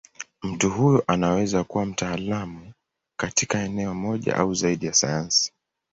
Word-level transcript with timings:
Mtu 0.43 0.69
huyo 0.69 1.03
anaweza 1.07 1.63
kuwa 1.63 1.85
mtaalamu 1.85 2.73
katika 3.19 3.59
eneo 3.59 3.93
moja 3.93 4.35
au 4.35 4.53
zaidi 4.53 4.85
ya 4.85 4.93
sayansi. 4.93 5.53